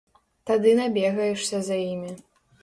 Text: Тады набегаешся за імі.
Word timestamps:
Тады 0.49 0.71
набегаешся 0.79 1.61
за 1.69 1.77
імі. 1.93 2.11